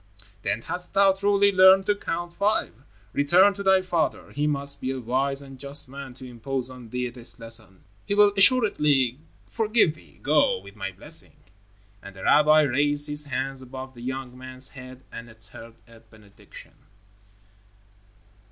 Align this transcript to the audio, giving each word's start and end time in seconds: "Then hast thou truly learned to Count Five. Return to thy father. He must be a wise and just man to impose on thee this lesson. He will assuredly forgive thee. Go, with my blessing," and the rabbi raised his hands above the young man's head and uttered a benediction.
"Then 0.41 0.63
hast 0.63 0.95
thou 0.95 1.13
truly 1.13 1.51
learned 1.51 1.85
to 1.85 1.93
Count 1.93 2.33
Five. 2.33 2.73
Return 3.13 3.53
to 3.53 3.61
thy 3.61 3.83
father. 3.83 4.31
He 4.31 4.47
must 4.47 4.81
be 4.81 4.89
a 4.89 4.99
wise 4.99 5.43
and 5.43 5.59
just 5.59 5.87
man 5.87 6.15
to 6.15 6.25
impose 6.25 6.71
on 6.71 6.89
thee 6.89 7.07
this 7.09 7.37
lesson. 7.39 7.83
He 8.07 8.15
will 8.15 8.33
assuredly 8.35 9.19
forgive 9.47 9.93
thee. 9.93 10.19
Go, 10.23 10.57
with 10.57 10.75
my 10.75 10.91
blessing," 10.91 11.35
and 12.01 12.15
the 12.15 12.23
rabbi 12.23 12.61
raised 12.63 13.09
his 13.09 13.25
hands 13.25 13.61
above 13.61 13.93
the 13.93 14.01
young 14.01 14.35
man's 14.35 14.69
head 14.69 15.03
and 15.11 15.29
uttered 15.29 15.75
a 15.87 15.99
benediction. 15.99 16.73